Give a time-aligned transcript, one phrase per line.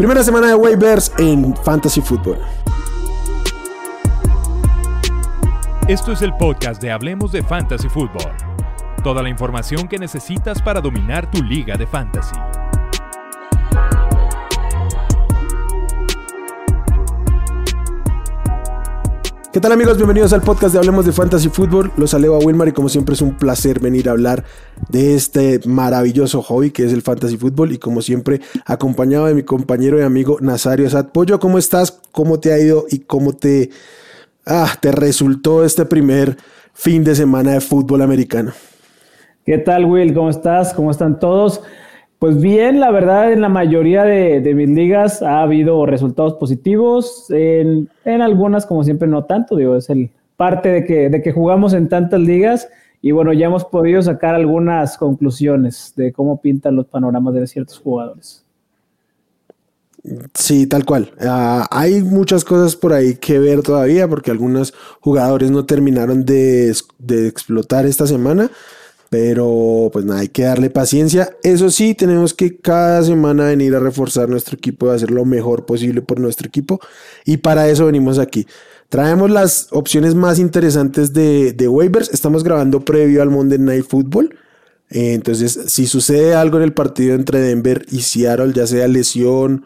[0.00, 2.38] Primera semana de waivers en Fantasy Football.
[5.88, 8.32] Esto es el podcast de Hablemos de Fantasy Football.
[9.04, 12.34] Toda la información que necesitas para dominar tu liga de fantasy.
[19.52, 19.96] ¿Qué tal amigos?
[19.96, 21.90] Bienvenidos al podcast de Hablemos de Fantasy Football.
[21.96, 24.44] Los saludo a Wilmar y como siempre es un placer venir a hablar
[24.90, 29.42] de este maravilloso hobby que es el Fantasy Football y como siempre acompañado de mi
[29.42, 31.06] compañero y amigo Nazario Sad.
[31.06, 32.00] Pollo, ¿cómo estás?
[32.12, 33.70] ¿Cómo te ha ido y cómo te,
[34.46, 36.36] ah, te resultó este primer
[36.72, 38.52] fin de semana de fútbol americano?
[39.44, 40.14] ¿Qué tal Will?
[40.14, 40.72] ¿Cómo estás?
[40.72, 41.60] ¿Cómo están todos?
[42.20, 47.24] Pues bien, la verdad, en la mayoría de, mis ligas ha habido resultados positivos.
[47.30, 49.56] En, algunas, como siempre, no tanto.
[49.56, 52.68] Digo, es el parte de que, de que jugamos en tantas ligas.
[53.00, 57.78] Y bueno, ya hemos podido sacar algunas conclusiones de cómo pintan los panoramas de ciertos
[57.78, 58.44] jugadores.
[60.34, 61.14] Sí, tal cual.
[61.22, 66.74] Ah, hay muchas cosas por ahí que ver todavía porque algunos jugadores no terminaron de,
[66.98, 68.50] de explotar esta semana.
[69.10, 71.36] Pero pues nada, hay que darle paciencia.
[71.42, 75.66] Eso sí, tenemos que cada semana venir a reforzar nuestro equipo y hacer lo mejor
[75.66, 76.80] posible por nuestro equipo.
[77.24, 78.46] Y para eso venimos aquí.
[78.88, 82.10] Traemos las opciones más interesantes de, waivers.
[82.10, 84.36] Estamos grabando previo al Monday Night Football.
[84.90, 89.64] Eh, entonces, si sucede algo en el partido entre Denver y Seattle, ya sea lesión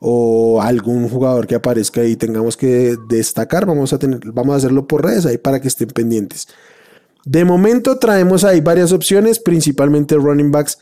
[0.00, 4.86] o algún jugador que aparezca y tengamos que destacar, vamos a, tener, vamos a hacerlo
[4.86, 6.48] por redes ahí para que estén pendientes.
[7.24, 10.78] De momento traemos ahí varias opciones, principalmente running backs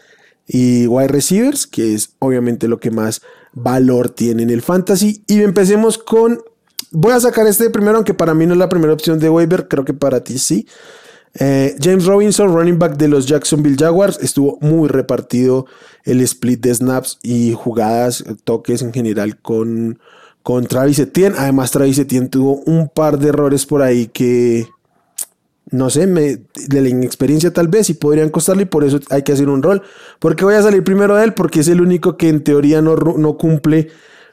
[0.46, 5.22] y wide receivers, que es obviamente lo que más valor tiene en el fantasy.
[5.27, 6.42] Y empecemos con,
[6.91, 9.68] voy a sacar este primero, aunque para mí no es la primera opción de waiver,
[9.68, 10.66] creo que para ti sí.
[11.34, 15.66] Eh, James Robinson, running back de los Jacksonville Jaguars, estuvo muy repartido
[16.05, 20.00] el split de snaps y jugadas, toques en general con,
[20.42, 21.36] con Travis Etienne.
[21.38, 24.66] Además, Travis Etienne tuvo un par de errores por ahí que,
[25.70, 29.22] no sé, me, de la inexperiencia tal vez y podrían costarle y por eso hay
[29.22, 29.83] que hacer un rol.
[30.18, 31.34] porque voy a salir primero de él?
[31.34, 33.89] Porque es el único que en teoría no, no cumple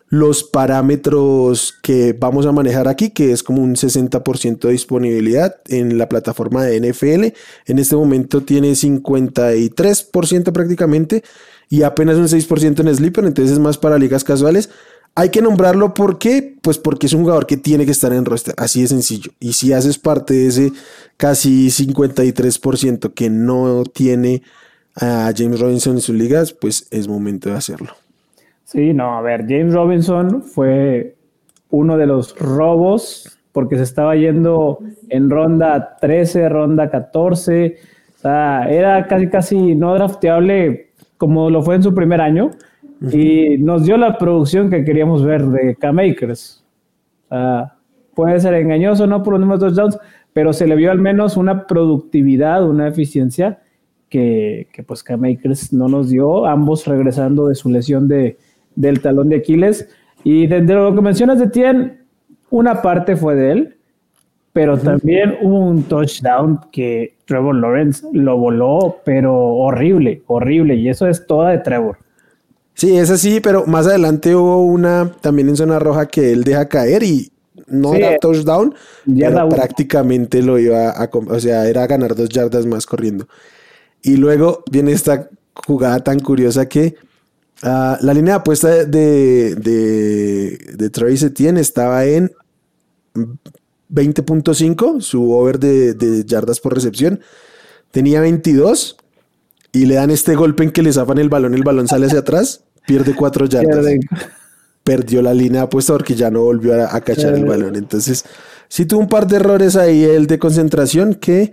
[0.09, 5.97] los parámetros que vamos a manejar aquí, que es como un 60% de disponibilidad en
[5.97, 7.25] la plataforma de NFL.
[7.65, 11.23] En este momento tiene 53% prácticamente
[11.69, 14.69] y apenas un 6% en Sleeper, entonces es más para ligas casuales.
[15.19, 18.53] Hay que nombrarlo porque, pues porque es un jugador que tiene que estar en roster,
[18.55, 19.31] así de sencillo.
[19.39, 20.71] Y si haces parte de ese
[21.17, 24.43] casi 53% que no tiene
[24.95, 27.93] a James Robinson en sus ligas, pues es momento de hacerlo.
[28.65, 31.15] Sí, no, a ver, James Robinson fue
[31.71, 34.77] uno de los robos porque se estaba yendo
[35.09, 37.75] en ronda 13, ronda 14.
[38.17, 42.51] O sea, era casi, casi no drafteable como lo fue en su primer año
[43.11, 46.63] y nos dio la producción que queríamos ver de K-Makers.
[48.15, 49.99] puede ser engañoso, no por los números de touchdowns,
[50.33, 53.59] pero se le vio al menos una productividad, una eficiencia
[54.09, 58.37] que, que pues K-Makers no nos dio, ambos regresando de su lesión de,
[58.75, 59.89] del talón de Aquiles.
[60.23, 62.01] Y de, lo que mencionas de Tien,
[62.49, 63.75] una parte fue de él,
[64.53, 71.07] pero también hubo un touchdown que Trevor Lawrence lo voló, pero horrible, horrible, y eso
[71.07, 71.97] es toda de Trevor.
[72.77, 76.69] Sí, es así, pero más adelante hubo una también en zona roja que él deja
[76.69, 77.31] caer y
[77.65, 82.85] no era touchdown, pero prácticamente lo iba a, o sea, era ganar dos yardas más
[82.85, 83.27] corriendo.
[84.03, 86.93] Y luego viene esta jugada tan curiosa que
[87.63, 92.31] ah, la línea de apuesta de, de, de Travis Etienne estaba en
[93.91, 97.21] 20.5, su over de, de, yardas por recepción.
[97.89, 98.97] Tenía 22
[99.71, 102.19] y le dan este golpe en que le zafan el balón, el balón sale hacia
[102.19, 103.85] atrás pierde cuatro yardas.
[104.83, 107.75] Perdió la línea apuesta porque ya no volvió a, cachar el balón.
[107.75, 108.23] Entonces,
[108.69, 111.51] sí tuvo un par de errores ahí, el de concentración, que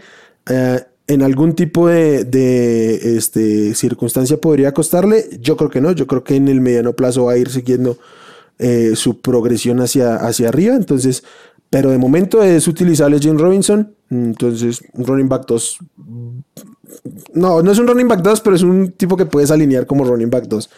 [0.48, 5.26] eh, en algún tipo de, este, circunstancia podría costarle.
[5.40, 7.98] Yo creo que no, yo creo que en el mediano plazo va a ir siguiendo
[8.60, 10.76] eh, su progresión hacia, hacia arriba.
[10.76, 11.24] Entonces,
[11.70, 13.96] pero de momento es utilizable Jim Robinson.
[14.10, 15.78] Entonces, un running back 2.
[17.32, 20.04] No, no es un running back 2, pero es un tipo que puedes alinear como
[20.04, 20.70] running back 2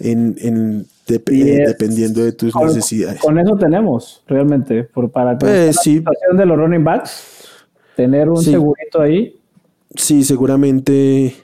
[0.00, 3.20] en, en eh, dependiendo de tus necesidades.
[3.20, 7.66] Con eso tenemos, realmente, por, para pues, la situación de los running backs,
[7.96, 9.36] tener un segurito ahí.
[9.94, 11.34] Sí, seguramente.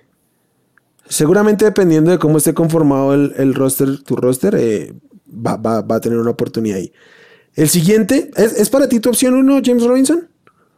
[1.08, 4.92] Seguramente dependiendo de cómo esté conformado el, roster, tu roster, eh,
[5.28, 6.92] va, va, va, a tener una oportunidad ahí.
[7.54, 10.28] El siguiente, ¿es, ¿es para ti tu opción uno, James Robinson?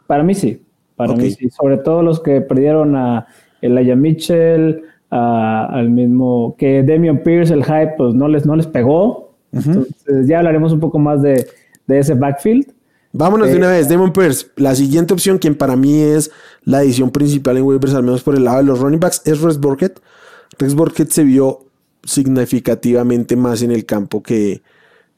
[0.07, 0.63] Para mí sí,
[0.97, 1.49] para mí sí.
[1.49, 3.27] Sobre todo los que perdieron a
[3.63, 9.33] Elijah Mitchell, al mismo que Demian Pierce, el hype, pues no les, no les pegó.
[9.53, 11.47] Entonces ya hablaremos un poco más de,
[11.89, 12.73] ese backfield.
[13.13, 14.49] Vámonos de una vez, Damon Pierce.
[14.57, 16.31] La siguiente opción, quien para mí es
[16.65, 19.41] la edición principal en waivers, al menos por el lado de los running backs, es
[19.41, 20.01] Rex Burkett.
[20.59, 21.65] Rex Burkett se vio
[22.05, 24.63] significativamente más en el campo que,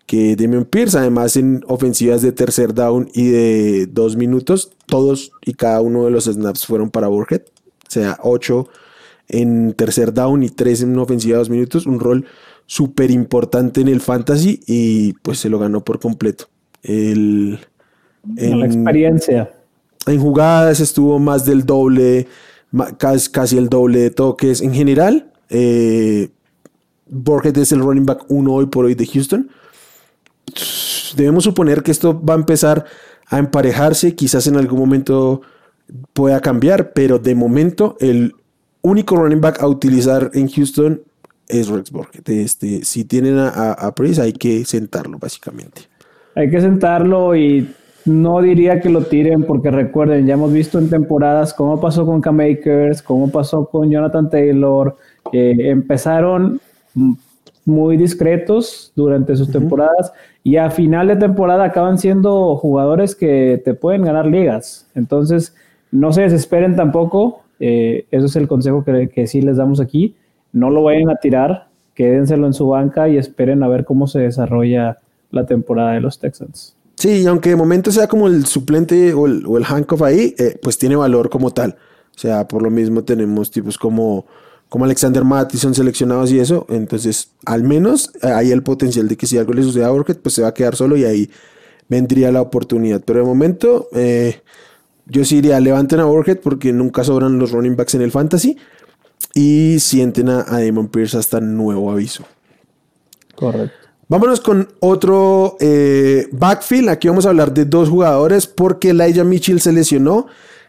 [0.07, 0.97] que Damian Pierce.
[0.97, 6.13] Además, en ofensivas de tercer down y de dos minutos, todos y cada uno de
[6.13, 7.51] los snaps fueron para Burkett.
[7.89, 8.69] O sea, ocho
[9.31, 11.87] en tercer down y tres en una ofensiva de dos minutos.
[11.87, 12.27] Un rol
[12.67, 16.47] súper importante en el fantasy y pues se lo ganó por completo.
[16.83, 17.59] El,
[18.37, 19.51] en, la experiencia.
[20.07, 22.27] En jugadas estuvo más del doble,
[22.99, 24.63] casi, el doble de toques.
[24.63, 26.31] En general, eh,
[27.07, 29.51] Burkett es el running back uno hoy por hoy de Houston.
[31.17, 32.85] Debemos suponer que esto va a empezar
[33.27, 35.43] a emparejarse, quizás en algún momento
[36.13, 38.35] pueda cambiar, pero de momento el
[38.83, 41.03] único running back a utilizar en Houston
[41.49, 42.29] es Rex Burkett.
[42.29, 45.83] Este, si tienen a, a, hay que sentarlo, básicamente.
[46.35, 47.69] Hay que sentarlo y
[48.05, 52.21] no diría que lo tiren porque recuerden, ya hemos visto en temporadas cómo pasó con
[52.21, 54.97] K-Makers, cómo pasó con Jonathan Taylor,
[55.33, 56.61] empezaron
[57.65, 60.13] muy discretos durante sus temporadas
[60.43, 64.89] y a final de temporada acaban siendo jugadores que te pueden ganar ligas.
[64.95, 65.55] Entonces,
[65.91, 67.43] no se desesperen tampoco.
[67.61, 70.17] Eh, eso es el consejo que, que, sí les damos aquí.
[70.53, 74.21] No lo vayan a tirar, quédenselo en su banca y esperen a ver cómo se
[74.21, 74.99] desarrolla
[75.31, 76.75] la temporada de los Texans.
[76.97, 79.65] Sí, aunque de momento sea como el suplente o el, o el
[80.05, 81.77] ahí, eh, pues tiene valor como tal.
[82.15, 84.27] O sea, por lo mismo tenemos tipos como
[84.71, 89.27] como Alexander Mattison seleccionados y eso, entonces al menos eh, hay el potencial de que
[89.27, 91.29] si algo le sucede a Burkett, pues se va a quedar solo y ahí
[91.89, 93.03] vendría la oportunidad.
[93.05, 94.43] Pero de momento, eh,
[95.11, 98.57] yo sí diría, levanten a Burkett porque nunca sobran los running backs en el fantasy
[99.35, 102.25] y sienten a, Damon Pierce hasta nuevo aviso.
[103.35, 103.75] Correcto.
[104.09, 106.89] Vámonos con otro eh, backfield.
[106.89, 110.27] Aquí vamos a hablar de dos jugadores porque Elijah Mitchell se lesionó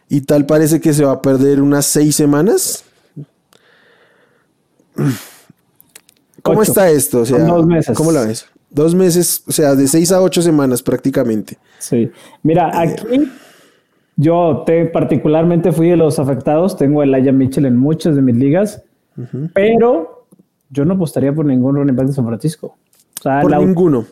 [0.08, 2.84] y tal parece que se va a perder unas seis semanas.
[6.42, 7.20] ¿Cómo está esto?
[7.20, 7.96] O sea, dos meses.
[7.96, 8.46] ¿Cómo la ves?
[8.70, 11.58] Dos meses, o sea, de seis a ocho semanas prácticamente.
[11.78, 12.10] Sí.
[12.42, 13.28] Mira, eh, aquí
[14.16, 16.76] yo te, particularmente fui de los afectados.
[16.76, 18.82] Tengo el Aya Mitchell en muchas de mis ligas,
[19.54, 20.26] pero
[20.70, 22.76] yo no apostaría por ningún running back de San Francisco.
[23.22, 24.04] por ninguno.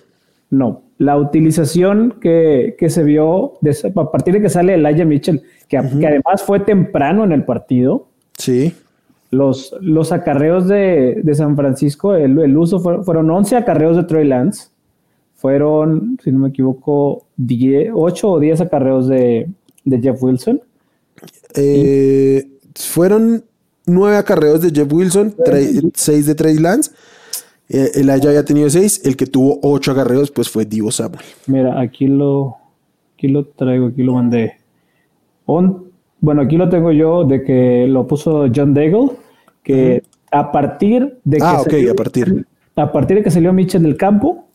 [0.50, 0.82] No.
[0.98, 3.54] La utilización que, se vio
[3.96, 7.44] a partir de que sale el Aya Mitchell, que, que además fue temprano en el
[7.44, 8.08] partido.
[8.36, 8.74] Sí.
[9.30, 14.68] Los, los acarreos de, San Francisco, el, uso fueron 11 acarreos de Troy Lance.
[15.36, 19.48] Fueron, si no me equivoco, 8 o 10 acarreos de,
[19.84, 20.60] Jeff Wilson.
[21.54, 23.44] Eh, fueron
[23.86, 25.34] 9 acarreos de Jeff Wilson,
[25.94, 26.90] 6 de Trey Lance.
[27.68, 29.02] Eh, el Aya había tenido 6.
[29.04, 31.24] El que tuvo 8 acarreos pues fue Divo Samuel.
[31.46, 32.56] Mira, aquí lo,
[33.14, 34.54] aquí lo traigo, aquí lo mandé.
[35.46, 35.90] On,
[36.20, 39.10] bueno, aquí lo tengo yo de que lo puso John Daigle,
[39.62, 42.46] que a partir de que ah, salió, a partir.
[42.76, 44.46] a partir de que salió Mitchell del campo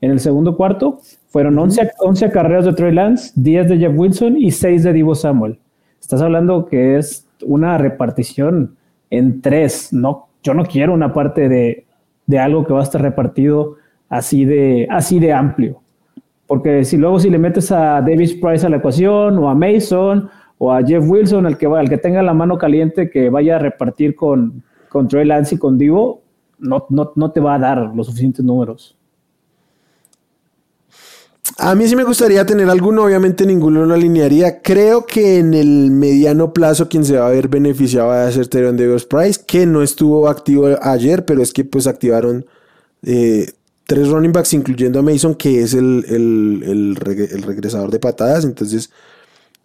[0.00, 1.00] en el segundo cuarto,
[1.34, 5.16] fueron 11, 11 acarreos de Troy Lance, 10 de Jeff Wilson y 6 de Divo
[5.16, 5.58] Samuel.
[6.00, 8.76] Estás hablando que es una repartición
[9.10, 9.92] en tres.
[9.92, 11.86] No, yo no quiero una parte de,
[12.26, 13.78] de algo que va a estar repartido
[14.08, 15.80] así de, así de amplio.
[16.46, 20.30] Porque si luego si le metes a Davis Price a la ecuación o a Mason
[20.58, 23.56] o a Jeff Wilson, el que, va, el que tenga la mano caliente, que vaya
[23.56, 26.22] a repartir con, con Trey Lance y con Divo,
[26.60, 28.96] no, no, te va a dar los suficientes números.
[31.56, 34.60] A mí sí me gustaría tener alguno, obviamente ninguno lo alinearía.
[34.60, 38.48] Creo que en el mediano plazo quien se va a ver beneficiado va a ser
[38.48, 42.44] Teron Davis Price, que no estuvo activo ayer, pero es que pues activaron
[43.04, 43.52] eh,
[43.86, 48.44] tres running backs, incluyendo a Mason, que es el, el regresador de patadas.
[48.44, 48.90] Entonces,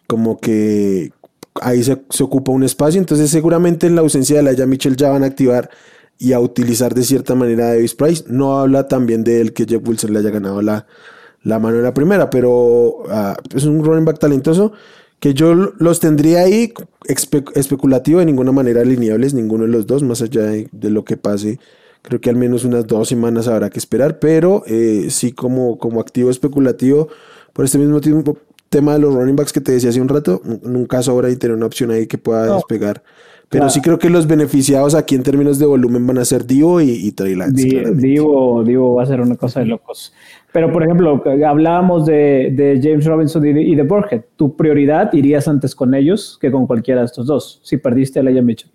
[0.06, 1.12] como que
[1.60, 3.00] ahí se, ocupa un espacio.
[3.00, 5.70] Entonces, seguramente en la ausencia de la ya Mitchell ya van a activar
[6.18, 8.24] y a utilizar de cierta manera a Davis Price.
[8.28, 10.86] No habla también de él que Jeff Wilson le haya ganado la,
[11.42, 14.72] la mano en la primera, pero ah, es un running back talentoso
[15.20, 16.72] que yo los tendría ahí
[17.54, 21.60] especulativo de ninguna manera alineables, ninguno de los dos, más allá de, lo que pase.
[22.00, 26.00] Creo que al menos unas dos semanas habrá que esperar, pero eh, sí como, como
[26.00, 27.08] activo especulativo
[27.52, 28.38] por este mismo tiempo,
[28.70, 31.54] tema de los running backs que te decía hace un rato, nunca sobra y tener
[31.54, 33.02] una opción ahí que pueda despegar.
[33.50, 36.80] Pero sí creo que los beneficiados aquí en términos de volumen van a ser Divo
[36.80, 37.92] y, y Trey Lance.
[37.94, 40.12] Divo, Divo, va a ser una cosa de locos.
[40.52, 46.38] Pero, por ejemplo, hablábamos de, James Robinson y de, ¿Tu prioridad irías antes con ellos
[46.40, 47.60] que con cualquiera de estos dos?
[47.64, 48.70] Si perdiste a Leia Mitchell.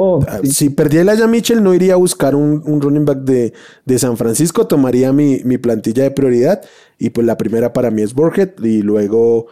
[0.00, 3.52] Oh, ah, si perdía el Aya Mitchell, no iría a buscar un, running back de,
[3.98, 6.62] San Francisco, tomaría mi, plantilla de prioridad.
[6.98, 9.48] Y pues la primera para mí es Borget y luego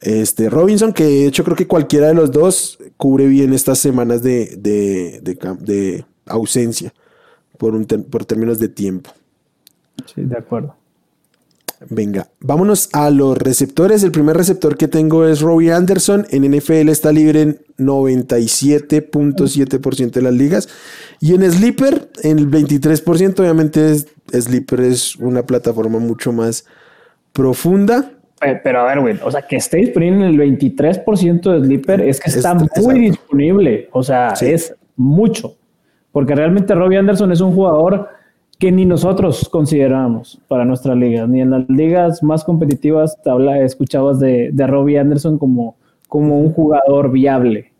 [0.00, 4.22] este Robinson, que de hecho creo que cualquiera de los dos cubre bien estas semanas
[4.22, 6.94] de, de, ausencia
[7.58, 9.10] por, un por términos de tiempo.
[10.06, 10.74] Sí, de acuerdo.
[11.88, 14.02] Venga, vámonos a los receptores.
[14.02, 16.26] El primer receptor que tengo es Robbie Anderson.
[16.28, 20.68] En NFL está libre en 97.7% de las ligas.
[21.20, 23.40] Y en Sleeper, en el 23%.
[23.40, 23.96] Obviamente,
[24.30, 26.66] Sleeper es una plataforma mucho más
[27.32, 28.12] profunda.
[28.40, 32.20] Pero, a ver, güey, o sea, que esté disponible en el 23% de Sleeper es
[32.20, 33.88] que está muy disponible.
[33.92, 35.56] O sea, es mucho.
[36.10, 38.08] Porque realmente Robbie Anderson es un jugador
[38.58, 43.62] que ni nosotros consideramos para nuestra liga, ni en las ligas más competitivas te habla,
[43.62, 45.76] escuchabas de, de Robbie Anderson como,
[46.08, 47.72] como un jugador viable.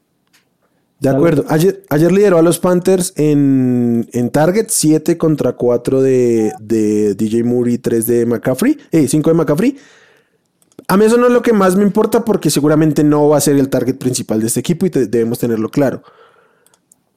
[1.00, 1.44] De acuerdo.
[1.48, 7.42] Ayer, ayer lideró a los Panthers en, en Target, 7 contra 4 de, de, DJ
[7.42, 9.76] Moore y 3 de McCaffrey, eh, 5 de McCaffrey.
[10.90, 13.40] A mí eso no es lo que más me importa porque seguramente no va a
[13.40, 16.02] ser el target principal de este equipo y debemos tenerlo claro.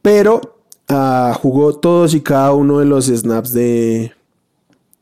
[0.01, 0.53] Pero
[0.89, 4.13] Ah, jugó todos y cada uno de los snaps de,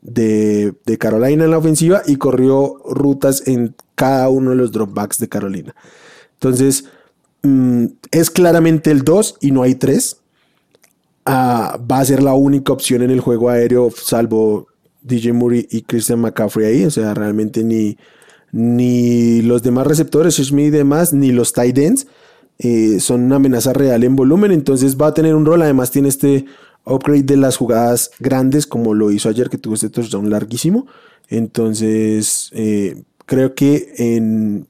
[0.00, 5.28] de, Carolina en la ofensiva y corrió rutas en cada uno de los dropbacks de
[5.28, 5.74] Carolina.
[6.34, 6.84] Entonces,
[7.42, 10.18] mm, es claramente el 2 y no hay 3.
[11.24, 14.68] Ah, va a ser la única opción en el juego aéreo, salvo
[15.02, 16.84] DJ Murray y Christian McCaffrey ahí.
[16.84, 17.96] O sea, realmente ni,
[18.52, 22.06] ni los demás receptores, Smith y demás, ni los tight ends
[22.58, 25.62] eh, son una amenaza real en volumen, entonces va a tener un rol.
[25.62, 26.44] Además, tiene este
[26.84, 30.86] upgrade de las jugadas grandes, como lo hizo ayer, que tuvo este touchdown larguísimo.
[31.28, 34.62] Entonces, eh, creo que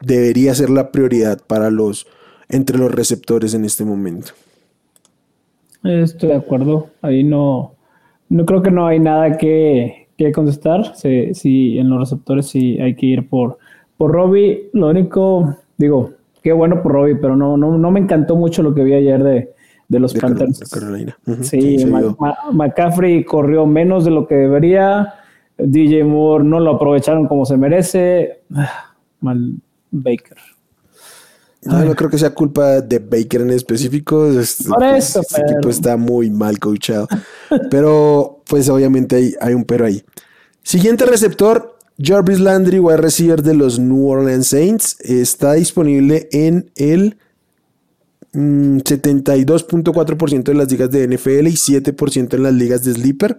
[0.00, 2.06] debería ser la prioridad para los
[2.48, 4.32] entre los receptores en este momento.
[5.82, 6.90] Estoy de acuerdo.
[7.02, 7.74] Ahí no,
[8.28, 10.94] no creo que no hay nada que, que contestar.
[10.96, 13.58] Sí, en los receptores sí hay que ir por,
[13.96, 14.70] por Robbie.
[14.72, 18.74] Lo único, digo, qué bueno por Robbie, pero no, no, no me encantó mucho lo
[18.74, 19.50] que vi ayer de,
[19.88, 20.70] los Panthers.
[20.70, 21.16] Carolina.
[21.42, 21.84] sí,
[22.52, 25.14] McCaffrey corrió menos de lo que debería.
[25.56, 28.42] DJ Moore no lo aprovecharon como se merece.
[29.20, 29.54] Mal
[29.90, 30.36] Baker.
[31.64, 34.28] No, no creo que sea culpa de Baker en específico.
[34.68, 37.08] Por eso, este equipo está muy mal coachado.
[37.70, 40.02] pero, pues obviamente hay, hay un pero ahí.
[40.62, 47.16] Siguiente receptor, Jarvis Landry, wide receiver de los New Orleans Saints, está disponible en el
[48.32, 53.36] 72.4% mm, de las ligas de NFL y 7% en las ligas de Sleeper.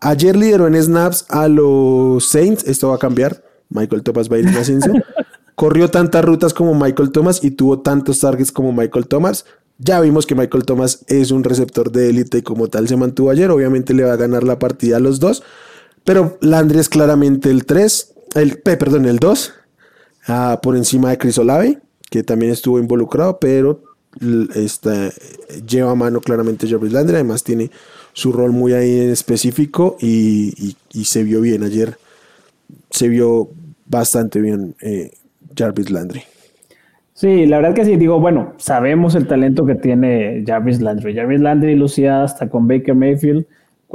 [0.00, 2.64] Ayer lideró en snaps a los Saints.
[2.66, 3.42] Esto va a cambiar.
[3.68, 4.92] Michael Thomas va a ir en ascenso.
[5.54, 9.44] Corrió tantas rutas como Michael Thomas y tuvo tantos targets como Michael Thomas.
[9.78, 13.30] Ya vimos que Michael Thomas es un receptor de élite y como tal se mantuvo
[13.30, 13.50] ayer.
[13.50, 15.42] Obviamente le va a ganar la partida a los dos.
[16.04, 19.52] Pero Landry es claramente el 3, el, perdón, el 2,
[20.28, 21.80] ah, por encima de Chris Olave,
[22.10, 23.82] que también estuvo involucrado, pero
[24.54, 25.10] está,
[25.66, 27.16] lleva a mano claramente Jarvis Landry.
[27.16, 27.70] Además, tiene
[28.12, 31.96] su rol muy ahí en específico y, se vio bien ayer.
[32.90, 33.48] Se vio
[33.86, 35.12] bastante bien eh,
[35.56, 36.22] Jarvis Landry.
[37.12, 41.14] Sí, la verdad que sí, digo, bueno, sabemos el talento que tiene Jarvis Landry.
[41.14, 43.46] Jarvis Landry lucía hasta con Baker Mayfield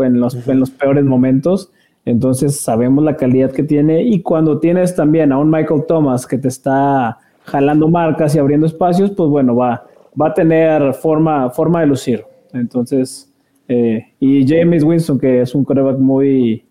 [0.03, 1.71] en los, en los peores momentos.
[2.05, 6.37] Entonces sabemos la calidad que tiene y cuando tienes también a un Michael Thomas que
[6.37, 9.85] te está jalando marcas y abriendo espacios, pues bueno, va,
[10.19, 12.23] va a tener forma, forma de lucir.
[12.53, 13.31] Entonces,
[13.67, 16.63] eh, y James Winston, que es un coreback muy,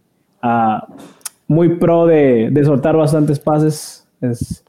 [0.43, 0.93] uh,
[1.47, 4.65] muy pro de, de, soltar bastantes pases, es,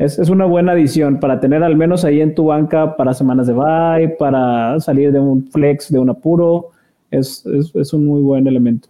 [0.00, 3.46] es, es, una buena adición para tener al menos ahí en tu banca para semanas
[3.46, 6.70] de bye, para salir de un flex, de un apuro.
[7.10, 8.88] Es, es, un muy buen elemento.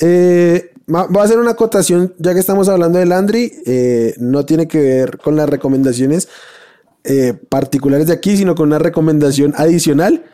[0.00, 4.68] Eh, voy a hacer una acotación, ya que estamos hablando de Landry, eh, no tiene
[4.68, 6.28] que ver con las recomendaciones
[7.04, 10.24] eh, particulares de aquí, sino con una recomendación adicional.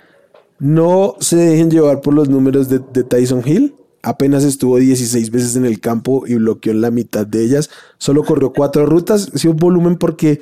[0.58, 3.74] No se dejen llevar por los números de, Tyson Hill.
[4.02, 7.70] Apenas estuvo 16 veces en el campo y bloqueó en la mitad de ellas.
[7.98, 9.30] Solo corrió cuatro rutas.
[9.34, 10.40] Sí, un volumen porque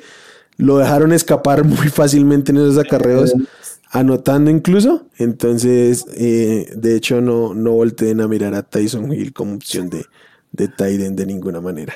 [0.57, 3.33] lo dejaron escapar muy fácilmente en esos acarreos
[3.89, 5.05] anotando incluso.
[5.17, 10.05] Entonces, eh, de hecho, no, no volteen a mirar a Tyson Hill como opción de,
[10.51, 11.93] de Tiden de ninguna manera.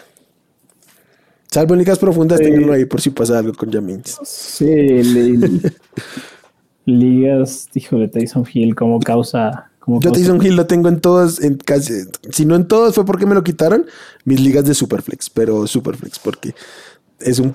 [1.50, 4.18] Salvo en ligas profundas, tenganlo ahí por si pasa algo con Jamins.
[4.24, 4.66] Sí,
[6.86, 9.70] ligas, hijo de Tyson Hill como causa.
[9.84, 13.06] Como Yo Tyson Hill lo tengo en todas, en casi, si no en todas fue
[13.06, 13.86] porque me lo quitaron,
[14.24, 16.56] mis ligas de Superflex, pero Superflex, porque
[17.20, 17.54] es un,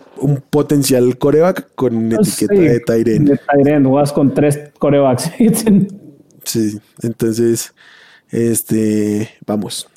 [0.51, 3.25] potencial coreback con etiqueta de Tyren.
[3.25, 5.31] De Tyren, vas con tres corebacks.
[6.45, 7.73] sí, entonces,
[8.29, 9.89] este, vamos,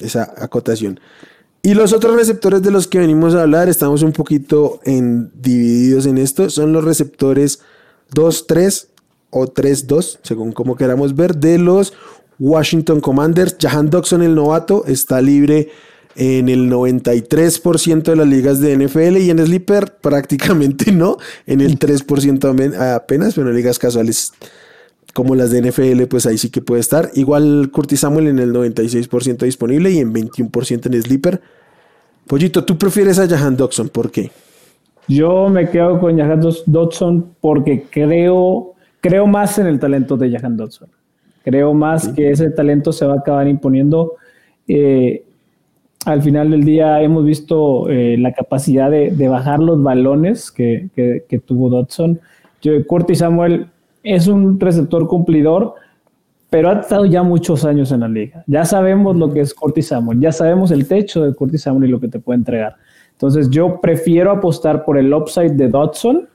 [0.00, 0.98] esa acotación.
[1.62, 6.06] Y los otros receptores de los que venimos a hablar, estamos un poquito en, divididos
[6.06, 7.60] en esto, son los receptores
[8.14, 8.86] 2-3
[9.30, 11.92] o 3-2, según como queramos ver, de los
[12.38, 13.56] Washington Commanders.
[13.60, 15.68] Jahan Dodson, el novato, está libre
[16.16, 21.78] en el 93% de las ligas de NFL y en Sleeper prácticamente no, en el
[21.78, 24.32] 3% apenas, pero en ligas casuales
[25.14, 27.10] como las de NFL, pues ahí sí que puede estar.
[27.14, 31.40] Igual Curtis Samuel en el 96% disponible y en 21% en Sleeper.
[32.26, 33.88] Pollito, ¿tú prefieres a Jahan Dodson?
[33.88, 34.30] ¿Por qué?
[35.08, 40.56] Yo me quedo con Jahan Dodson porque creo, creo más en el talento de Jahan
[40.56, 40.88] Dodson.
[41.42, 44.14] Creo más que ese talento se va a acabar imponiendo.
[44.68, 45.24] Eh,
[46.04, 50.88] al final del día hemos visto eh, la capacidad de, bajar los balones que,
[51.46, 52.20] tuvo Dodson.
[52.62, 53.66] Yo, Curtis Samuel
[54.02, 55.74] es un receptor cumplidor,
[56.48, 58.44] pero ha estado ya muchos años en la liga.
[58.46, 61.92] Ya sabemos lo que es Curtis Samuel, ya sabemos el techo de Curtis Samuel y
[61.92, 62.76] lo que te puede entregar.
[63.12, 66.28] Entonces yo prefiero apostar por el upside de Dodson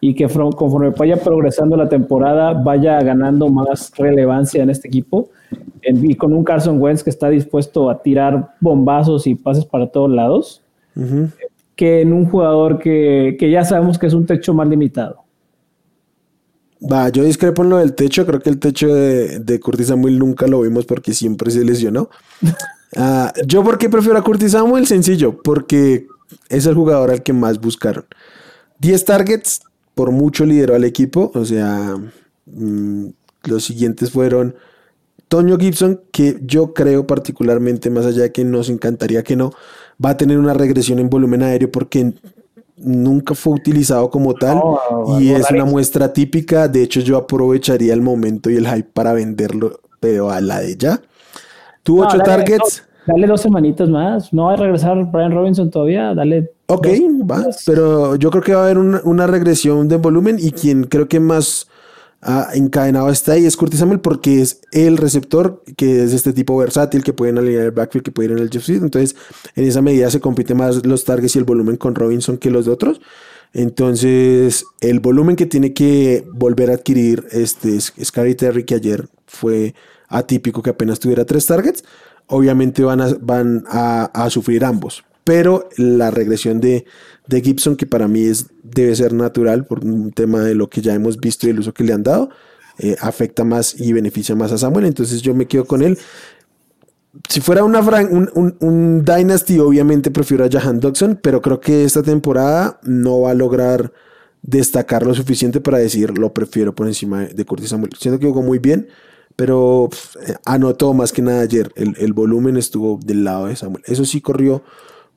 [0.00, 5.30] y que conforme vaya progresando la temporada vaya ganando más relevancia en este equipo
[5.82, 10.10] y con un Carson Wentz que está dispuesto a tirar bombazos y pases para todos
[10.10, 10.62] lados,
[11.76, 15.24] que en un jugador que, que ya sabemos que es un techo más limitado.
[16.80, 18.24] Va, yo discrepo en lo del techo.
[18.26, 22.08] Creo que el techo de, de Curtis Samuel nunca lo vimos porque siempre se lesionó.
[22.96, 24.86] Uh, yo, ¿por qué prefiero a Curtis Samuel?
[24.86, 26.06] Sencillo, porque
[26.48, 28.04] es el jugador al que más buscaron.
[28.80, 29.60] 10 targets,
[29.98, 31.32] por mucho lideró al equipo.
[31.34, 31.96] O sea,
[32.46, 33.06] mm,
[33.46, 34.54] los siguientes fueron
[35.26, 39.50] Toño Gibson, que yo creo particularmente, más allá de que nos encantaría que no,
[40.02, 42.12] va a tener una regresión en volumen aéreo porque
[42.76, 44.62] nunca fue utilizado como tal
[45.18, 46.68] y es una muestra típica.
[46.68, 50.76] De hecho, yo aprovecharía el momento y el hype para venderlo, pero a la de
[50.76, 51.00] ya.
[51.82, 52.84] Tuvo ocho targets.
[53.04, 54.32] dale dos semanitas más.
[54.32, 56.14] No va a regresar Brian Robinson todavía.
[56.14, 56.52] Dale.
[56.70, 56.86] Ok,
[57.28, 57.46] va.
[57.64, 61.18] Pero yo creo que va a haber una regresión de volumen y quien creo que
[61.18, 61.66] más
[62.52, 67.04] encadenado está ahí es Curtis Samuel porque es el receptor que es este tipo versátil
[67.04, 69.16] que puede alinear el backfield, que puede ir en el Jeff Entonces,
[69.54, 72.66] en esa medida se compite más los targets y el volumen con Robinson que los
[72.66, 73.00] de otros.
[73.54, 79.74] Entonces, el volumen que tiene que volver a adquirir este Scary Terry, que ayer fue
[80.08, 81.82] atípico que apenas tuviera tres targets,
[82.26, 86.86] obviamente van a, van a sufrir ambos pero la regresión de,
[87.28, 90.94] Gibson, que para mí es, debe ser natural por un tema de lo que ya
[90.94, 92.30] hemos visto y el uso que le han dado,
[92.78, 94.86] eh, afecta más y beneficia más a Samuel.
[94.86, 95.98] Entonces yo me quedo con él.
[97.28, 102.80] Si fuera una un, Dynasty, obviamente prefiero a Jahan Dodson, pero creo que esta temporada
[102.84, 103.92] no va a lograr
[104.40, 107.90] destacar lo suficiente para decir lo prefiero por encima de Curtis Samuel.
[107.98, 108.88] Siento que jugó muy bien,
[109.36, 109.90] pero
[110.26, 111.70] eh, anotó más que nada ayer.
[111.76, 113.82] El, el volumen estuvo del lado de Samuel.
[113.86, 114.62] Eso sí corrió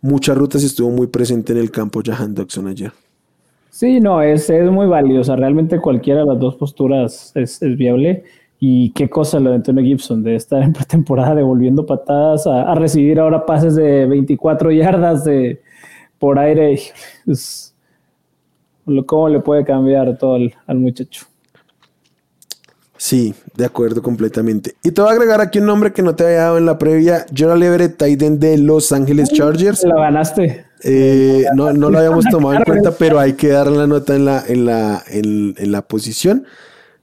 [0.02, 2.92] muchas rutas estuvo muy presente en el campo Jahan Dodson ayer.
[3.70, 5.36] Sí, no, es, es muy valiosa.
[5.36, 8.24] Realmente cualquiera de las dos posturas es, viable.
[8.60, 13.20] Y qué cosa lo de Antonio Gibson, de estar en pretemporada devolviendo patadas a, recibir
[13.20, 15.62] ahora pases de 24 yardas de,
[16.20, 16.80] por aire.
[19.06, 20.38] ¿Cómo le puede cambiar todo
[20.68, 21.31] al muchacho?
[23.02, 24.76] Sí, de acuerdo completamente.
[24.84, 26.78] Y te voy a agregar aquí un nombre que no te había dado en la
[26.78, 27.26] previa.
[27.34, 29.84] Gerald Everett, Titan de Los Ángeles Chargers.
[29.84, 30.68] Lo ganaste.
[30.84, 34.26] Eh, no, no lo habíamos tomado en cuenta, pero hay que darle la nota en
[34.26, 36.46] la, en la, en, la posición.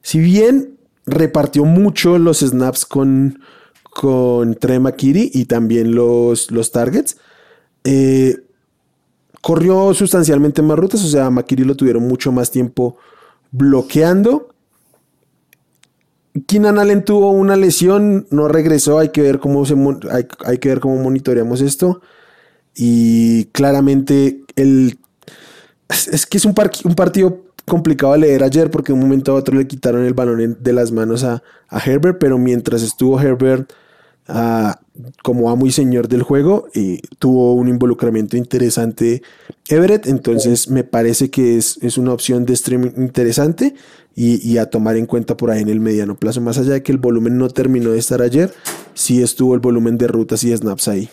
[0.00, 3.40] Si bien repartió mucho los snaps con,
[3.82, 7.16] con Trey McKitty y también los, los targets,
[7.82, 8.36] eh,
[9.40, 11.04] corrió sustancialmente más rutas.
[11.04, 12.98] O sea, McKitty lo tuvieron mucho más tiempo
[13.50, 14.54] bloqueando
[16.46, 19.74] Keenan Allen tuvo una lesión, no regresó, hay que ver cómo, se,
[20.10, 22.00] hay, que ver cómo monitoreamos esto.
[22.74, 24.98] Y claramente el,
[25.88, 29.36] es, que es un, un, partido complicado de leer ayer porque de un momento a
[29.36, 33.72] otro le quitaron el balón de las manos a, Herbert, pero mientras estuvo Herbert
[35.22, 39.22] como amo y señor del juego, y tuvo un involucramiento interesante
[39.68, 43.74] Everett, entonces me parece que es, es una opción de streaming interesante
[44.20, 46.40] y, a tomar en cuenta por ahí en el mediano plazo.
[46.40, 48.50] Más allá de que el volumen no terminó de estar ayer,
[48.94, 51.08] sí estuvo el volumen de rutas y snaps ahí.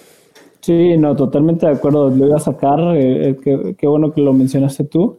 [0.61, 2.09] Sí, no, totalmente de acuerdo.
[2.09, 2.79] Lo iba a sacar.
[2.95, 5.17] Eh, eh, qué, bueno que lo mencionaste tú,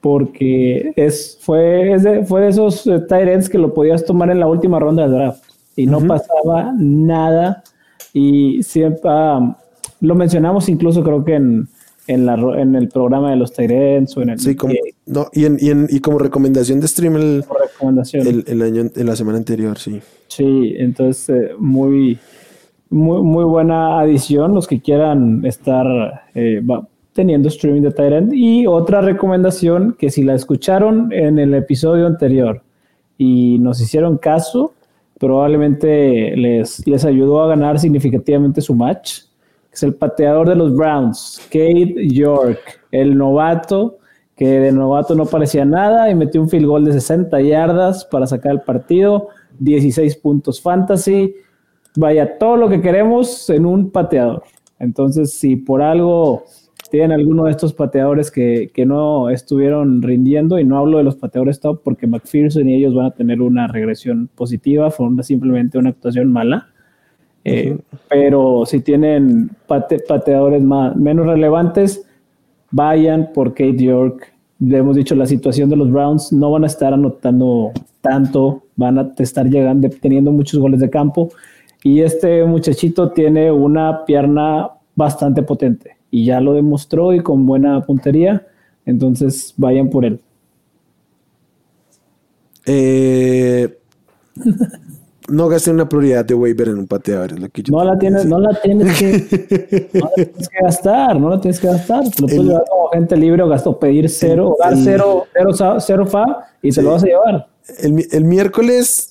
[0.00, 4.80] porque es, fue, de, fue de esos uh, que lo podías tomar en la última
[4.80, 7.62] ronda del draft y no pasaba nada.
[8.12, 9.56] Y siempre ah,
[10.00, 11.68] lo mencionamos incluso, creo que en,
[12.06, 14.38] en, la, en el programa de los Tyrants o en el.
[14.38, 14.74] Sí, como,
[15.06, 18.44] no, y, en, y, como recomendación de stream el, recomendación.
[18.46, 20.00] El, año, en la semana anterior, sí.
[20.28, 22.18] Sí, entonces eh, muy,
[22.88, 24.54] muy, muy buena adición.
[24.54, 25.86] Los que quieran estar
[26.34, 26.62] eh,
[27.12, 28.32] teniendo streaming de Tyrant.
[28.32, 32.62] Y otra recomendación que si la escucharon en el episodio anterior
[33.18, 34.72] y nos hicieron caso,
[35.20, 39.20] probablemente les, les ayudó a ganar significativamente su match
[39.72, 43.98] es el pateador de los Browns, Kate York, el novato,
[44.36, 48.26] que de novato no parecía nada y metió un field goal de 60 yardas para
[48.26, 49.28] sacar el partido,
[49.58, 51.34] 16 puntos fantasy.
[51.96, 54.42] Vaya, todo lo que queremos en un pateador.
[54.78, 56.44] Entonces, si por algo
[56.90, 61.16] tienen alguno de estos pateadores que, que, no estuvieron rindiendo, y no hablo de los
[61.16, 65.90] pateadores top porque McPherson y ellos van a tener una regresión positiva, fue simplemente una
[65.90, 66.68] actuación mala.
[67.44, 72.06] Eh, pero si tienen pateadores más, menos relevantes,
[72.70, 74.32] vayan por Kate York.
[74.58, 77.70] Le hemos dicho, la situación de los Browns no van a estar anotando
[78.02, 81.30] tanto, van a estar llegando, teniendo muchos goles de campo.
[81.82, 87.80] Y este muchachito tiene una pierna bastante potente y ya lo demostró y con buena
[87.82, 88.46] puntería.
[88.86, 90.20] Entonces vayan por él.
[92.66, 93.78] Eh,
[95.28, 97.32] no gasté una prioridad de waiver en un pateador.
[97.70, 101.60] no, la tienes, no, la tienes que, no la tienes que gastar, no la tienes
[101.60, 102.10] que gastar.
[102.10, 106.06] Te lo puedes llevar como gente libre o gasto, pedir cero, dar cero, cero, cero,
[106.06, 107.48] fa y te lo vas a llevar.
[107.78, 109.09] El, el miércoles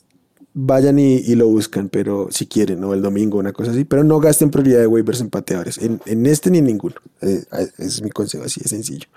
[0.66, 4.04] vayan y, y, lo buscan, pero si quieren, o el domingo, una cosa así, pero
[4.04, 6.96] no gasten prioridad de waivers en pateadores, en, en este ni en ninguno.
[7.22, 7.44] Eh,
[7.78, 9.08] ese es mi consejo, así de sencillo.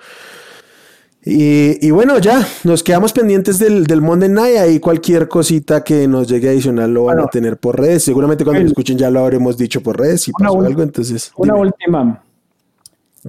[1.25, 4.57] Y, bueno, ya nos quedamos pendientes del, del Monday Night.
[4.57, 8.03] Ahí cualquier cosita que nos llegue adicional lo van a tener por redes.
[8.03, 10.23] Seguramente cuando lo escuchen ya lo habremos dicho por redes.
[10.23, 11.31] Si pasó algo, entonces.
[11.37, 12.23] Una última.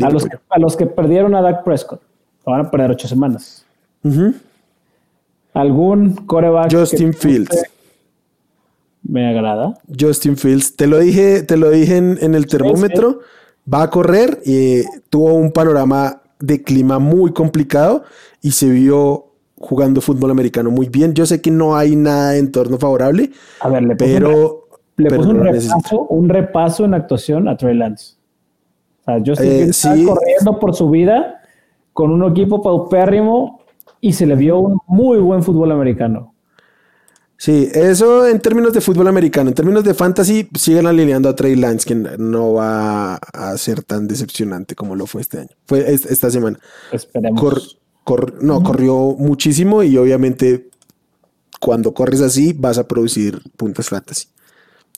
[0.01, 2.01] a, los que, a los que perdieron a Dak Prescott,
[2.43, 3.63] van a perder ocho semanas.
[5.53, 6.73] ¿Algún coreback?
[6.73, 7.63] Justin Fields.
[9.03, 9.73] Me agrada.
[9.99, 10.75] Justin Fields.
[10.75, 13.19] Te lo dije, te lo dije en, el termómetro.
[13.71, 18.03] Va a correr y tuvo un panorama de clima muy complicado
[18.41, 21.13] y se vio jugando fútbol americano muy bien.
[21.13, 25.29] Yo sé que no hay nada de entorno favorable, a ver, le pero le puso
[25.29, 28.15] un, repaso, un repaso en actuación a Trey Lance.
[29.01, 30.05] O sea, yo eh, sí.
[30.05, 31.41] corriendo por su vida
[31.93, 33.61] con un equipo paupérrimo
[34.01, 36.32] y se le vio un muy buen fútbol americano.
[37.37, 39.49] Sí, eso en términos de fútbol americano.
[39.49, 44.07] En términos de fantasy, siguen alineando a Trey Lance, que no va a ser tan
[44.07, 45.49] decepcionante como lo fue este año.
[45.65, 46.59] Fue esta semana.
[46.91, 47.77] Esperemos.
[48.41, 50.69] no, corrió muchísimo y obviamente
[51.59, 54.27] cuando corres así vas a producir puntos fantasy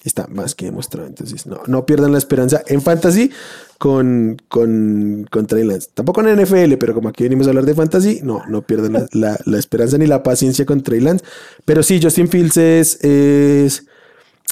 [0.05, 1.07] está más que demostrado.
[1.07, 3.31] Entonces, no, no pierdan la esperanza en fantasy
[3.77, 5.89] con, con, con Trey Lance.
[5.93, 9.37] Tampoco en NFL, pero como aquí venimos a hablar de fantasy, no, no pierdan la,
[9.45, 11.25] la, esperanza ni la paciencia con Trey Lance.
[11.65, 13.85] Pero sí, Justin Fields es, es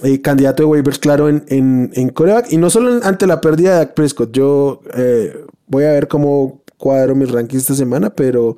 [0.01, 2.51] eh, candidato de waivers, claro, en, en, en coreback.
[2.51, 4.31] Y no solo ante la pérdida de Dak Prescott.
[4.31, 8.57] Yo eh, voy a ver cómo cuadro mis rankings esta semana, pero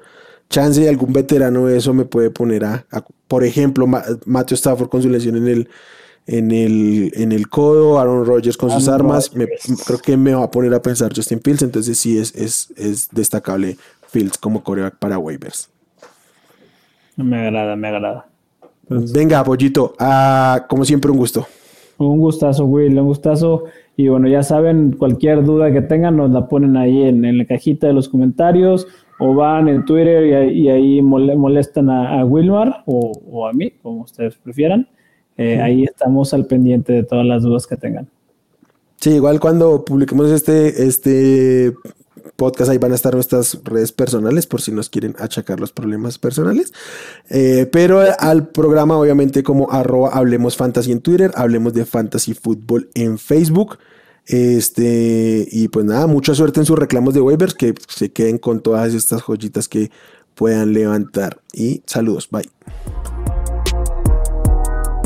[0.49, 2.85] chance de algún veterano eso me puede poner a,
[3.27, 3.87] por ejemplo,
[4.25, 5.69] Matthew Stafford con su lesión en el
[6.27, 9.31] en el, en el codo, Aaron Rodgers con sus armas.
[9.85, 13.09] creo que me va a poner a pensar Justin Fields, entonces sí es, es, es
[13.11, 15.69] destacable Fields como coreback para waivers.
[17.15, 18.27] Me agrada, me agrada.
[18.87, 21.47] Venga, Pollito, ah, como siempre, un gusto.
[21.97, 23.63] Un gustazo, Will, un gustazo.
[23.95, 27.87] Y bueno, ya saben, cualquier duda que tengan, nos la ponen ahí en, la cajita
[27.87, 33.53] de los comentarios o van en Twitter y, ahí molestan a, Wilmar o, o, a
[33.53, 34.89] mí, como ustedes prefieran.
[35.37, 38.07] Eh, ahí estamos al pendiente de todas las dudas que tengan.
[38.99, 41.73] Sí, igual cuando publiquemos este, este
[42.35, 46.17] podcast, ahí van a estar nuestras redes personales por si nos quieren achacar los problemas
[46.17, 46.73] personales.
[47.29, 52.89] Eh, pero al programa, obviamente, como arroba Hablemos Fantasy en Twitter, Hablemos de Fantasy Fútbol
[52.93, 53.77] en Facebook.
[54.27, 58.61] Este, y pues nada, mucha suerte en sus reclamos de waivers, que se queden con
[58.61, 59.91] todas estas joyitas que
[60.33, 61.41] puedan levantar.
[61.53, 62.49] Y saludos, bye.